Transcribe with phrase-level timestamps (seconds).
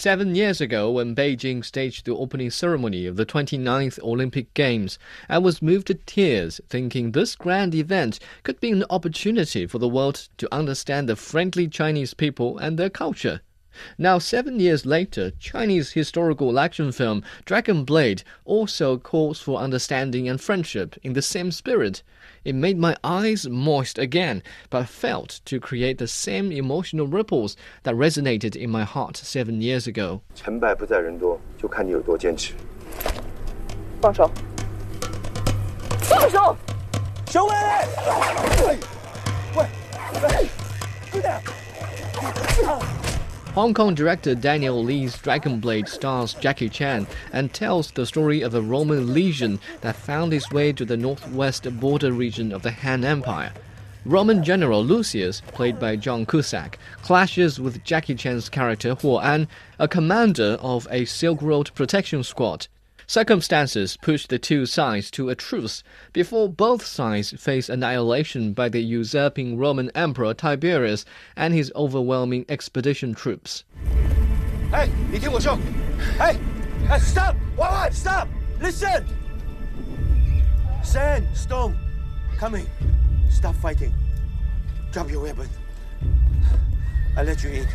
[0.00, 5.36] Seven years ago, when Beijing staged the opening ceremony of the 29th Olympic Games, I
[5.36, 10.30] was moved to tears thinking this grand event could be an opportunity for the world
[10.38, 13.42] to understand the friendly Chinese people and their culture.
[13.97, 20.39] Now, seven years later, Chinese historical action film Dragon Blade also calls for understanding and
[20.39, 22.01] friendship in the same spirit.
[22.45, 27.95] It made my eyes moist again, but failed to create the same emotional ripples that
[27.95, 30.21] resonated in my heart seven years ago.
[30.35, 32.53] 成败不在人多，就看你有多坚持。
[34.01, 34.31] 放手！
[36.01, 36.55] 放手！
[37.27, 37.53] 小伟！
[43.52, 48.62] Kong director Daniel Lee's Dragon Blade stars Jackie Chan and tells the story of a
[48.62, 53.52] Roman legion that found its way to the northwest border region of the Han Empire.
[54.04, 59.48] Roman general Lucius, played by John Cusack, clashes with Jackie Chan's character Huo An,
[59.80, 62.68] a commander of a Silk Road protection squad.
[63.10, 68.80] Circumstances push the two sides to a truce before both sides face annihilation by the
[68.80, 73.64] usurping Roman Emperor Tiberius and his overwhelming expedition troops.
[74.70, 74.92] Hey,
[76.18, 76.38] Hey,
[76.86, 77.34] hey, stop!
[77.56, 77.94] What?
[77.94, 78.28] Stop!
[78.60, 79.04] Listen!
[80.84, 81.76] Sand, stone,
[82.36, 82.68] coming.
[83.28, 83.92] Stop fighting.
[84.92, 85.48] Drop your weapon.
[87.16, 87.66] I let you in.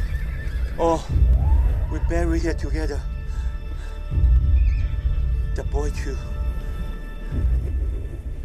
[0.80, 1.05] Oh,
[1.92, 3.02] we bury here together
[5.56, 6.17] the boy too.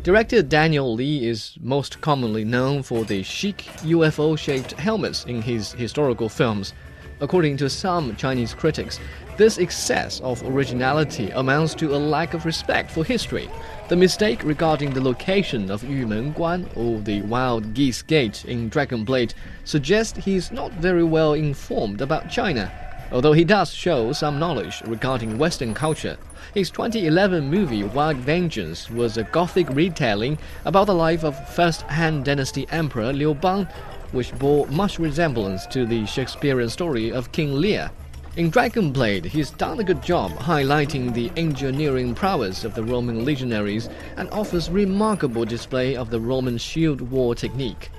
[0.03, 5.73] Director Daniel Lee is most commonly known for the chic UFO shaped helmets in his
[5.73, 6.73] historical films.
[7.21, 8.99] According to some Chinese critics,
[9.37, 13.51] this excess of originality amounts to a lack of respect for history.
[13.89, 19.05] The mistake regarding the location of Yumen Guan or the Wild Geese Gate in Dragon
[19.05, 22.73] Blade suggests he's not very well informed about China
[23.13, 26.17] although he does show some knowledge regarding Western culture.
[26.55, 32.23] His 2011 movie White Vengeance was a gothic retelling about the life of first Han
[32.23, 33.67] Dynasty Emperor Liu Bang,
[34.13, 37.91] which bore much resemblance to the Shakespearean story of King Lear.
[38.37, 43.25] In Dragon Blade, he's done a good job highlighting the engineering prowess of the Roman
[43.25, 47.91] legionaries and offers remarkable display of the Roman shield war technique.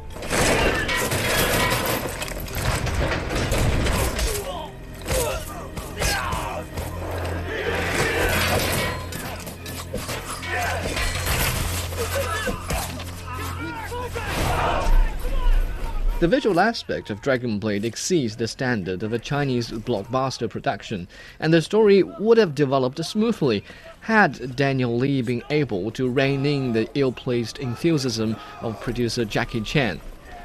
[16.22, 21.08] The visual aspect of Dragon Blade exceeds the standard of a Chinese blockbuster production,
[21.40, 23.64] and the story would have developed smoothly
[24.02, 29.62] had Daniel Lee been able to rein in the ill placed enthusiasm of producer Jackie
[29.62, 30.00] Chan.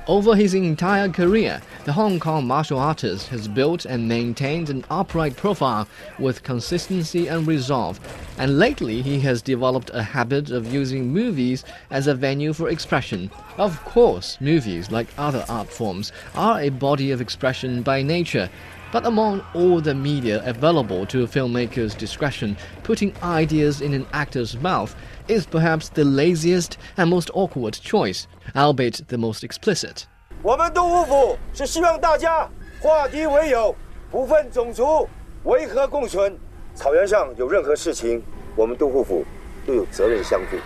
[0.08, 5.36] Over his entire career, the Hong Kong martial artist has built and maintained an upright
[5.36, 5.88] profile
[6.20, 7.98] with consistency and resolve,
[8.38, 13.32] and lately he has developed a habit of using movies as a venue for expression.
[13.58, 18.48] Of course, movies, like other art forms, are a body of expression by nature,
[18.91, 24.57] but among all the media available to a filmmaker's discretion, putting ideas in an actor's
[24.61, 24.93] mouth
[25.27, 30.07] is perhaps the laziest and most awkward choice, albeit the most explicit.
[30.43, 32.49] 我们杜虎府是希望大家
[32.81, 33.75] 化敌为友，
[34.09, 35.07] 不分种族，
[35.43, 36.37] 维和共存。
[36.73, 38.21] 草原上有任何事情，
[38.55, 39.25] 我们杜虎府
[39.65, 40.57] 都有责任相助。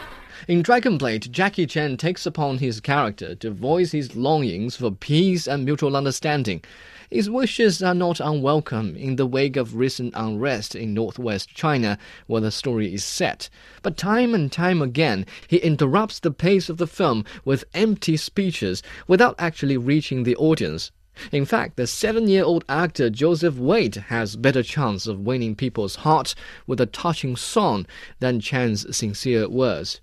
[0.48, 5.48] in Dragon Blade, Jackie Chan takes upon his character to voice his longings for peace
[5.48, 6.62] and mutual understanding.
[7.11, 11.99] His wishes are not unwelcome in the wake of recent unrest in northwest China,
[12.29, 13.51] where the story is set.
[13.83, 18.81] But time and time again, he interrupts the pace of the film with empty speeches
[19.09, 20.93] without actually reaching the audience.
[21.33, 25.97] In fact, the seven year old actor Jozef Waite has better chance of winning people's
[25.97, 26.37] hearts
[26.69, 27.87] with a touching song
[28.21, 30.01] than Chan's sincere words.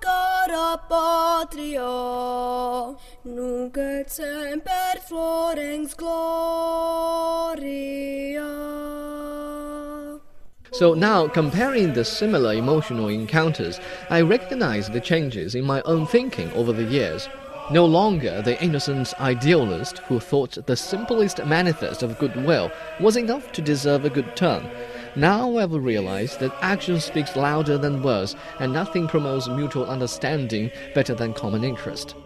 [0.00, 1.94] Cara patria,
[3.24, 6.34] nunc et semper florens gloria.
[10.72, 13.80] So now, comparing the similar emotional encounters,
[14.10, 17.28] I recognize the changes in my own thinking over the years.
[17.70, 22.70] No longer the innocent idealist who thought the simplest manifest of goodwill
[23.00, 24.68] was enough to deserve a good turn.
[25.16, 31.14] Now I've realized that action speaks louder than words, and nothing promotes mutual understanding better
[31.14, 32.16] than common interest.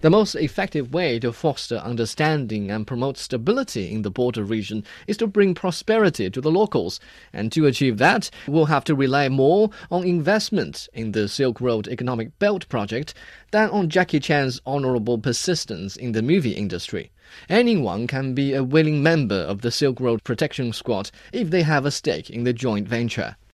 [0.00, 5.16] The most effective way to foster understanding and promote stability in the border region is
[5.18, 7.00] to bring prosperity to the locals.
[7.32, 11.88] And to achieve that, we'll have to rely more on investment in the Silk Road
[11.88, 13.14] Economic Belt project
[13.50, 17.10] than on Jackie Chan's honorable persistence in the movie industry.
[17.48, 21.86] Anyone can be a willing member of the Silk Road Protection Squad if they have
[21.86, 23.36] a stake in the joint venture.